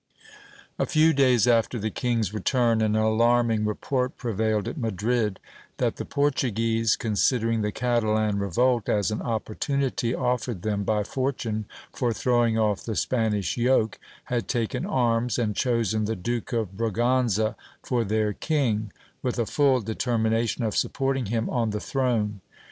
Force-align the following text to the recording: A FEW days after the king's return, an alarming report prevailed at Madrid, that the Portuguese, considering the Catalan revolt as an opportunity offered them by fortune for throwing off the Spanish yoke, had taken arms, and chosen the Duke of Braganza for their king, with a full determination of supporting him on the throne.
A 0.79 0.87
FEW 0.87 1.13
days 1.13 1.45
after 1.47 1.77
the 1.77 1.91
king's 1.91 2.33
return, 2.33 2.81
an 2.81 2.95
alarming 2.95 3.65
report 3.65 4.17
prevailed 4.17 4.67
at 4.67 4.75
Madrid, 4.79 5.39
that 5.77 5.97
the 5.97 6.05
Portuguese, 6.05 6.95
considering 6.95 7.61
the 7.61 7.71
Catalan 7.71 8.39
revolt 8.39 8.89
as 8.89 9.11
an 9.11 9.21
opportunity 9.21 10.15
offered 10.15 10.63
them 10.63 10.83
by 10.83 11.03
fortune 11.03 11.65
for 11.93 12.11
throwing 12.13 12.57
off 12.57 12.83
the 12.83 12.95
Spanish 12.95 13.57
yoke, 13.57 13.99
had 14.23 14.47
taken 14.47 14.87
arms, 14.87 15.37
and 15.37 15.55
chosen 15.55 16.05
the 16.05 16.15
Duke 16.15 16.51
of 16.51 16.75
Braganza 16.75 17.55
for 17.83 18.03
their 18.03 18.33
king, 18.33 18.91
with 19.21 19.37
a 19.37 19.45
full 19.45 19.81
determination 19.81 20.63
of 20.63 20.75
supporting 20.75 21.27
him 21.27 21.47
on 21.47 21.69
the 21.69 21.79
throne. 21.79 22.41